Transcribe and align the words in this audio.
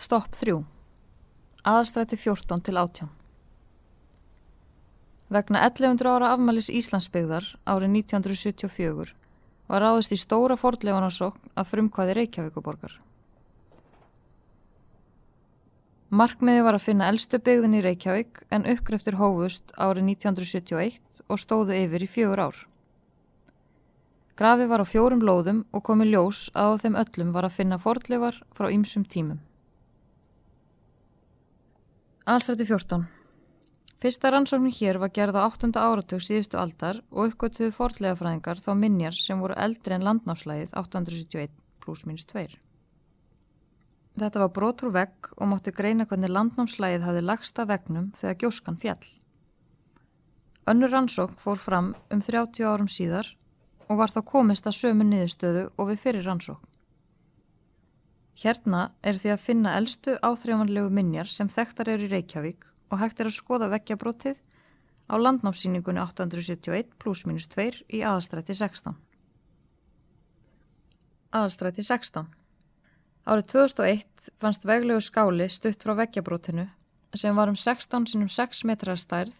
Stopp 0.00 0.32
3. 0.32 0.54
Aðalstræti 1.68 2.16
14 2.16 2.62
til 2.64 2.78
18. 2.80 3.08
Vegna 5.28 5.60
1100 5.66 6.08
ára 6.08 6.30
afmælis 6.32 6.70
Íslandsbyggðar 6.72 7.44
árið 7.68 7.98
1974 7.98 9.10
var 9.68 9.84
ráðist 9.84 10.14
í 10.16 10.18
stóra 10.22 10.56
fordleifanarsókn 10.56 11.52
að 11.52 11.68
frumkvæði 11.74 12.14
Reykjavíkuborgar. 12.16 12.94
Markmiði 16.22 16.64
var 16.64 16.80
að 16.80 16.86
finna 16.86 17.12
eldstu 17.12 17.42
byggðin 17.50 17.76
í 17.76 17.84
Reykjavík 17.84 18.42
en 18.56 18.64
uppgreftir 18.72 19.20
hófust 19.20 19.76
árið 19.76 20.08
1971 20.14 21.22
og 21.28 21.44
stóðu 21.44 21.76
yfir 21.76 22.06
í 22.08 22.10
fjögur 22.14 22.44
ár. 22.48 22.64
Grafi 24.40 24.64
var 24.72 24.80
á 24.80 24.88
fjórum 24.88 25.20
lóðum 25.20 25.66
og 25.76 25.84
komi 25.84 26.08
ljós 26.08 26.46
að 26.56 26.72
á 26.72 26.76
þeim 26.86 26.98
öllum 27.04 27.36
var 27.36 27.50
að 27.50 27.56
finna 27.60 27.82
fordleifar 27.84 28.40
frá 28.56 28.72
ýmsum 28.72 29.04
tímum. 29.04 29.44
Allsrætti 32.30 32.62
14. 32.64 33.04
Fyrsta 33.98 34.30
rannsóknin 34.30 34.70
hér 34.70 35.00
var 35.02 35.10
gerð 35.10 35.34
á 35.34 35.50
8. 35.50 35.74
áratug 35.74 36.20
síðustu 36.22 36.60
aldar 36.62 37.00
og 37.10 37.32
uppgötuðu 37.32 37.72
fordlegafræðingar 37.74 38.60
þá 38.62 38.68
minjar 38.78 39.16
sem 39.18 39.40
voru 39.42 39.56
eldri 39.58 39.96
en 39.96 40.04
landnámslægið 40.06 40.70
871 40.78 41.50
pluss 41.82 42.04
minus 42.06 42.28
2. 42.30 42.44
Þetta 44.22 44.42
var 44.44 44.52
brotur 44.54 44.94
vegg 44.94 45.32
og 45.40 45.50
mátti 45.50 45.74
greina 45.74 46.06
hvernig 46.06 46.30
landnámslægið 46.30 47.08
hafi 47.08 47.24
lagsta 47.26 47.66
vegnum 47.66 48.12
þegar 48.20 48.38
gjóskan 48.44 48.78
fjall. 48.78 49.10
Önnur 50.70 50.94
rannsókn 50.94 51.42
fór 51.42 51.58
fram 51.58 51.96
um 52.14 52.22
30 52.22 52.62
árum 52.62 52.86
síðar 52.86 53.34
og 53.88 54.04
var 54.04 54.14
þá 54.14 54.22
komist 54.22 54.70
að 54.70 54.78
sömu 54.84 55.10
niðurstöðu 55.10 55.72
og 55.74 55.90
við 55.90 56.06
fyrir 56.06 56.30
rannsókn. 56.30 56.69
Hérna 58.40 58.86
er 59.04 59.18
því 59.20 59.34
að 59.34 59.42
finna 59.44 59.74
eldstu 59.76 60.16
áþrjámanlegu 60.24 60.88
minjar 60.96 61.28
sem 61.28 61.48
þekktar 61.50 61.90
eru 61.92 62.06
í 62.08 62.12
Reykjavík 62.14 62.64
og 62.90 63.02
hægt 63.02 63.20
er 63.20 63.28
að 63.28 63.36
skoða 63.36 63.68
vekkjabrótið 63.74 64.40
á 65.12 65.14
landnámsýningunni 65.20 66.00
871 66.00 66.94
pluss 67.02 67.26
minus 67.28 67.50
2 67.52 67.84
í 67.92 68.00
aðalstræti 68.00 68.56
16. 68.56 68.96
Aðalstræti 71.36 71.84
16 71.84 72.30
Árið 73.28 73.50
2001 73.52 74.30
fannst 74.40 74.64
veglegu 74.64 75.02
skáli 75.04 75.50
stutt 75.52 75.84
frá 75.84 75.92
vekkjabrótinu 76.00 76.64
sem 77.20 77.36
var 77.36 77.52
um 77.52 77.58
16 77.58 78.08
sinum 78.08 78.30
6 78.32 78.64
metrar 78.70 78.98
stærð 78.98 79.36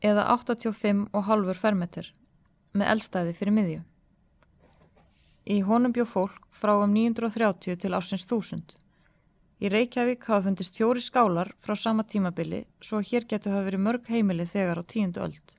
eða 0.00 0.24
85,5 0.38 1.60
fermeter 1.60 2.08
með 2.72 2.92
eldstæði 2.94 3.36
fyrir 3.36 3.54
miðju. 3.54 3.80
Í 5.50 5.62
honum 5.66 5.90
bjó 5.90 6.04
fólk 6.06 6.44
frá 6.54 6.76
um 6.78 6.92
930 6.94 7.80
til 7.82 7.96
ásins 7.96 8.22
1000. 8.28 8.76
Í 9.60 9.70
Reykjavík 9.72 10.22
hafa 10.28 10.44
fundist 10.46 10.76
fjóri 10.78 11.02
skálar 11.02 11.50
frá 11.64 11.74
sama 11.76 12.04
tímabili 12.06 12.60
svo 12.86 13.00
hér 13.02 13.26
getur 13.26 13.56
hafa 13.56 13.66
verið 13.66 13.82
mörg 13.86 14.06
heimili 14.12 14.46
þegar 14.46 14.78
á 14.78 14.84
tíundu 14.92 15.24
öld. 15.24 15.56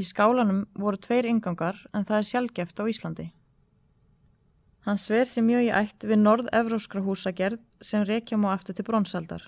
Í 0.00 0.04
skálanum 0.08 0.64
voru 0.80 0.96
tveir 0.96 1.28
yngangar 1.28 1.76
en 1.92 2.08
það 2.08 2.18
er 2.18 2.28
sjálfgeft 2.30 2.80
á 2.80 2.84
Íslandi. 2.88 3.28
Hann 4.86 4.98
sver 4.98 5.28
sér 5.28 5.44
mjög 5.46 5.68
í 5.68 5.70
ætt 5.82 6.08
við 6.08 6.22
norð-evróskra 6.24 7.04
húsagerð 7.04 7.60
sem 7.84 8.08
reykja 8.08 8.40
má 8.40 8.48
aftur 8.54 8.74
til 8.74 8.88
bronsaldar. 8.88 9.44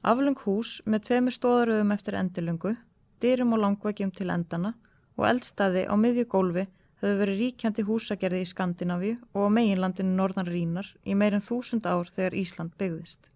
Aflung 0.00 0.38
hús 0.46 0.78
með 0.86 1.08
tveimur 1.10 1.34
stóðaröðum 1.34 1.92
eftir 1.92 2.16
endilungu, 2.16 2.76
dyrum 3.20 3.52
og 3.52 3.64
langvegjum 3.64 4.14
til 4.14 4.30
endana 4.30 4.76
og 5.18 5.26
eldstaði 5.28 5.84
á 5.90 5.94
miðju 5.98 6.30
gólfi 6.30 6.68
höfðu 7.02 7.16
verið 7.20 7.40
ríkjandi 7.42 7.84
húsagerði 7.84 8.42
í 8.42 8.48
Skandinavíu 8.48 9.16
og 9.36 9.48
á 9.48 9.48
meginlandinu 9.52 10.14
Norðan 10.16 10.48
Rínar 10.48 10.88
í 11.04 11.16
meirin 11.18 11.44
þúsund 11.44 11.84
ár 11.84 12.08
þegar 12.08 12.36
Ísland 12.40 12.72
byggðist. 12.80 13.28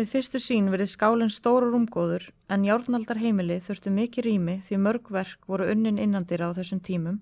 Við 0.00 0.08
fyrstu 0.08 0.40
sín 0.40 0.70
verið 0.72 0.92
skálinn 0.92 1.32
stóru 1.32 1.70
rúmgóður 1.72 2.30
en 2.52 2.64
járnaldar 2.64 3.20
heimili 3.20 3.58
þurftu 3.60 3.92
mikið 3.92 4.26
rými 4.28 4.54
því 4.64 4.78
mörg 4.84 5.10
verk 5.12 5.48
voru 5.48 5.66
unnin 5.72 6.00
innandira 6.00 6.48
á 6.52 6.56
þessum 6.56 6.80
tímum 6.84 7.18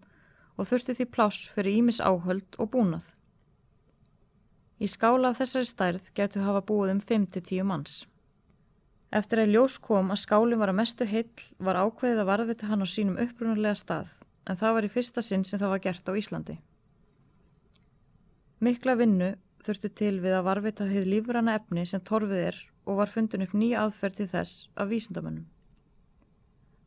og 0.58 0.68
þurftu 0.70 0.94
því 0.94 1.06
pláss 1.14 1.48
fyrir 1.54 1.78
ímis 1.80 1.98
áhöld 2.02 2.58
og 2.58 2.70
búnað. 2.74 3.08
Í 4.78 4.86
skála 4.86 5.32
af 5.32 5.40
þessari 5.40 5.66
stærð 5.66 6.12
getur 6.14 6.46
hafa 6.46 6.62
búið 6.66 6.94
um 6.94 7.02
5-10 7.02 7.66
manns. 7.66 7.96
Eftir 9.10 9.42
að 9.42 9.54
ljós 9.56 9.78
kom 9.82 10.14
að 10.14 10.22
skálinn 10.22 10.62
var 10.62 10.70
að 10.70 10.78
mestu 10.78 11.06
heill 11.08 11.46
var 11.58 11.78
ákveðið 11.82 12.22
að 12.22 12.30
varðvita 12.30 12.70
hann 12.70 12.84
á 12.84 12.86
sínum 12.86 13.18
upprunalega 13.18 13.74
stað 13.78 14.14
en 14.48 14.56
það 14.56 14.74
var 14.76 14.86
í 14.88 14.92
fyrsta 14.92 15.22
sinn 15.24 15.44
sem 15.44 15.60
það 15.60 15.74
var 15.74 15.84
gert 15.84 16.08
á 16.08 16.12
Íslandi. 16.16 16.56
Mikla 18.64 18.96
vinnu 18.98 19.34
þurftu 19.62 19.90
til 20.00 20.16
við 20.24 20.38
að 20.38 20.46
varvita 20.48 20.86
heið 20.88 21.10
lífrana 21.12 21.58
efni 21.58 21.84
sem 21.86 22.02
torfið 22.02 22.44
er 22.50 22.62
og 22.88 23.02
var 23.02 23.12
fundin 23.12 23.44
upp 23.44 23.54
nýja 23.54 23.84
aðferð 23.84 24.22
til 24.22 24.28
þess 24.32 24.68
af 24.74 24.88
vísindamönnum. 24.90 25.46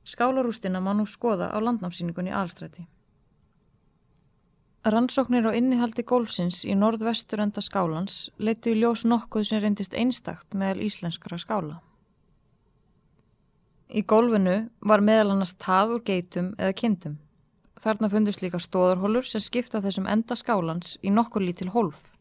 Skálarústina 0.03 0.81
má 0.81 0.95
nú 0.97 1.05
skoða 1.05 1.51
á 1.53 1.57
landnámsýningunni 1.61 2.33
Alstræti. 2.33 2.87
Rannsóknir 4.81 5.45
á 5.45 5.53
innihaldi 5.53 6.01
gólfsins 6.01 6.63
í 6.65 6.73
norðvestur 6.73 7.43
enda 7.43 7.61
skálans 7.61 8.31
leitu 8.41 8.73
í 8.73 8.79
ljós 8.81 9.05
nokkuð 9.05 9.45
sem 9.45 9.61
reyndist 9.61 9.93
einstakt 9.93 10.57
meðal 10.57 10.81
íslenskara 10.87 11.37
skála. 11.37 11.77
Í 13.93 14.01
gólfinu 14.01 14.71
var 14.81 15.03
meðal 15.05 15.35
annars 15.35 15.53
tað 15.61 15.97
úr 15.97 16.01
geitum 16.07 16.55
eða 16.57 16.73
kindum. 16.73 17.19
Þarna 17.79 18.09
fundust 18.11 18.41
líka 18.43 18.59
stóðarhólur 18.59 19.25
sem 19.25 19.41
skipta 19.41 19.81
þessum 19.81 20.09
enda 20.11 20.35
skálans 20.35 20.97
í 21.01 21.13
nokkur 21.13 21.45
lítil 21.45 21.71
hólf. 21.71 22.11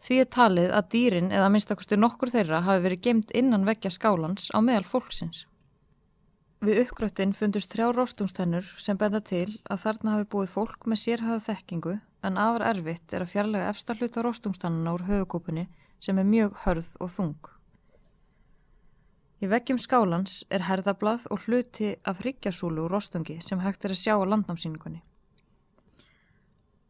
Því 0.00 0.16
er 0.22 0.28
talið 0.32 0.72
að 0.72 0.88
dýrin 0.94 1.28
eða 1.28 1.50
minnstakustu 1.52 1.98
nokkur 2.00 2.32
þeirra 2.32 2.62
hafi 2.64 2.84
verið 2.86 3.02
gemd 3.04 3.34
innan 3.36 3.66
vekkja 3.68 3.92
skálans 3.92 4.48
á 4.56 4.58
meðal 4.64 4.86
fólksins. 4.88 5.44
Við 6.64 6.82
uppgröttin 6.82 7.36
fundust 7.36 7.72
þrjá 7.72 7.92
róstungstennur 7.96 8.66
sem 8.80 8.96
benda 9.00 9.20
til 9.24 9.58
að 9.68 9.84
þarna 9.84 10.16
hafi 10.16 10.28
búið 10.32 10.50
fólk 10.56 10.88
með 10.88 11.02
sérhæða 11.04 11.44
þekkingu 11.46 11.94
en 12.24 12.40
afar 12.40 12.66
erfitt 12.72 13.14
er 13.16 13.24
að 13.24 13.32
fjarlæga 13.34 13.70
efstar 13.72 14.00
hluta 14.00 14.24
róstungstannana 14.24 14.96
úr 14.96 15.06
höfukópunni 15.08 15.68
sem 16.00 16.20
er 16.20 16.28
mjög 16.28 16.58
hörð 16.64 16.92
og 17.00 17.12
þung. 17.12 17.59
Í 19.40 19.48
veggjum 19.48 19.78
skálans 19.80 20.42
er 20.52 20.66
herðablað 20.68 21.22
og 21.32 21.46
hluti 21.46 21.94
af 22.04 22.18
hryggjasúlu 22.20 22.82
úr 22.84 22.92
rostungi 22.92 23.38
sem 23.40 23.62
hægt 23.64 23.86
er 23.88 23.94
að 23.94 24.02
sjá 24.02 24.12
á 24.20 24.24
landnámsýningunni. 24.28 25.00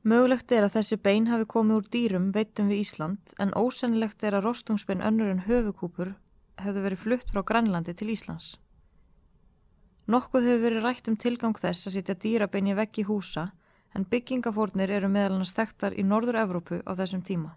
Mögulegt 0.02 0.50
er 0.56 0.64
að 0.66 0.74
þessi 0.78 0.96
bein 0.96 1.28
hafi 1.30 1.46
komið 1.46 1.76
úr 1.76 1.86
dýrum 1.94 2.26
veitum 2.34 2.72
við 2.72 2.82
Ísland 2.82 3.34
en 3.38 3.54
ósennilegt 3.54 4.24
er 4.24 4.34
að 4.34 4.48
rostungsbein 4.48 5.04
önnur 5.04 5.30
en 5.30 5.44
höfukúpur 5.46 6.14
hefðu 6.58 6.84
verið 6.88 7.02
flutt 7.04 7.30
frá 7.30 7.44
Grænlandi 7.46 7.94
til 7.94 8.10
Íslands. 8.16 8.56
Nokkuð 10.10 10.48
hefur 10.48 10.64
verið 10.66 10.86
rætt 10.88 11.10
um 11.12 11.20
tilgang 11.20 11.54
þess 11.54 11.86
að 11.86 11.98
sitja 11.98 12.16
dýrabein 12.18 12.72
í 12.72 12.74
veggi 12.74 13.06
húsa 13.06 13.50
en 13.94 14.08
byggingafórnir 14.10 14.90
eru 14.90 15.10
meðal 15.12 15.36
hann 15.36 15.46
stektar 15.46 15.94
í 15.94 16.02
Norður 16.02 16.40
Evrópu 16.42 16.80
á 16.82 16.92
þessum 16.98 17.22
tíma. 17.22 17.54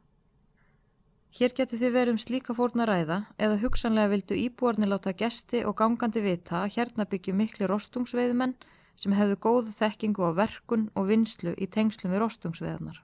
Hér 1.33 1.49
geti 1.57 1.79
þið 1.81 1.94
verið 1.95 2.13
um 2.13 2.17
slíka 2.21 2.53
fórna 2.53 2.85
ræða 2.85 3.16
eða 3.41 3.55
hugsanlega 3.63 4.11
vildu 4.11 4.35
íbúarnir 4.38 4.91
láta 4.91 5.16
gesti 5.17 5.63
og 5.66 5.73
gangandi 5.79 6.21
vita 6.21 6.59
að 6.59 6.75
hérna 6.75 7.07
byggju 7.09 7.33
miklu 7.33 7.69
rostungsveiðmenn 7.71 8.53
sem 9.01 9.16
hefðu 9.17 9.39
góð 9.41 9.71
þekkingu 9.73 10.27
á 10.29 10.31
verkun 10.38 10.83
og 10.94 11.07
vinslu 11.09 11.55
í 11.57 11.66
tengslum 11.66 12.13
við 12.13 12.21
rostungsveiðarnar. 12.21 12.99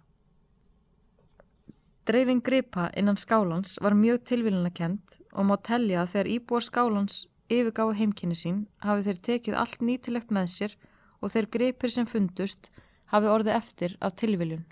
Dreifing 2.06 2.44
gripa 2.45 2.91
innan 3.01 3.17
skálans 3.17 3.79
var 3.81 3.97
mjög 3.97 4.22
tilvíluna 4.29 4.69
kent 4.78 5.17
og 5.34 5.50
má 5.50 5.56
tellja 5.57 6.03
að 6.03 6.13
þegar 6.13 6.31
íbúar 6.35 6.67
skálans 6.67 7.17
yfirgáðu 7.50 7.97
heimkynni 7.97 8.38
sín 8.38 8.61
hafi 8.85 9.07
þeir 9.09 9.23
tekið 9.29 9.59
allt 9.63 9.81
nýtilegt 9.81 10.29
með 10.29 10.53
sér 10.53 10.78
og 11.17 11.34
þeir 11.34 11.50
gripir 11.57 11.97
sem 11.97 12.06
fundust 12.06 12.69
hafi 13.09 13.34
orðið 13.34 13.57
eftir 13.57 13.97
af 14.06 14.13
tilvílun. 14.22 14.69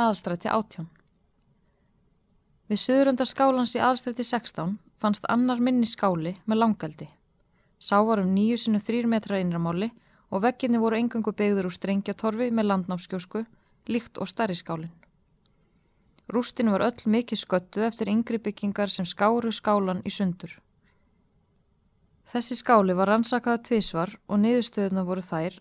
Aðstrætti 0.00 0.48
átjón 0.48 0.88
Við 2.72 2.78
söðuröndar 2.80 3.28
skálans 3.28 3.74
í 3.76 3.80
aðstætti 3.84 4.24
16 4.24 4.78
fannst 5.02 5.26
annar 5.28 5.58
minni 5.60 5.84
skáli 5.84 6.30
með 6.48 6.58
langaldi. 6.62 7.08
Sá 7.76 7.98
var 8.00 8.22
um 8.22 8.30
9,3 8.32 9.04
metra 9.12 9.40
innramáli 9.42 9.90
og 10.32 10.40
vegginni 10.46 10.80
voru 10.80 10.96
engangu 10.96 11.34
beigður 11.36 11.68
úr 11.68 11.76
strengjatorfi 11.76 12.48
með 12.48 12.70
landnámskjósku, 12.70 13.44
líkt 13.92 14.16
og 14.16 14.32
starri 14.32 14.56
skálin. 14.56 14.88
Rústinu 16.32 16.72
var 16.72 16.86
öll 16.88 17.12
mikið 17.12 17.42
sköttuð 17.44 17.88
eftir 17.90 18.14
yngri 18.14 18.40
byggingar 18.40 18.88
sem 18.88 19.04
skáru 19.04 19.52
skálan 19.52 20.00
í 20.08 20.16
sundur. 20.16 20.56
Þessi 22.32 22.56
skáli 22.56 22.96
var 22.96 23.12
rannsakaða 23.12 23.66
tvísvar 23.68 24.16
og 24.32 24.46
niðurstöðuna 24.46 25.04
voru 25.04 25.20
þær 25.20 25.60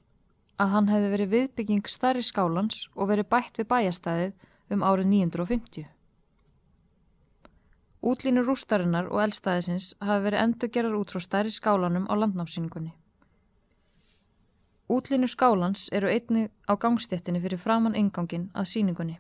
að 0.64 0.78
hann 0.78 0.94
hefði 0.96 1.16
verið 1.18 1.36
viðbygging 1.36 1.92
starri 1.92 2.24
skálans 2.24 2.86
og 2.96 3.12
verið 3.12 3.34
bætt 3.36 3.60
við 3.60 3.74
bæjastæðið 3.76 4.78
um 4.78 4.88
árið 4.88 5.18
950. 5.20 5.92
Útlínur 8.02 8.48
rústarinnar 8.50 9.12
og 9.14 9.20
eldstæðisins 9.22 9.92
hafi 10.02 10.24
verið 10.26 10.42
endurgerar 10.42 10.96
út 10.98 11.12
frá 11.14 11.22
stærri 11.22 11.52
skálanum 11.54 12.08
á 12.10 12.18
landnámsýningunni. 12.18 12.96
Útlínu 14.90 15.30
skálans 15.30 15.86
eru 15.94 16.10
einni 16.10 16.48
á 16.66 16.74
gangstéttinni 16.74 17.44
fyrir 17.44 17.62
framann 17.62 17.96
ingangin 17.96 18.50
að 18.58 18.72
síningunni. 18.72 19.20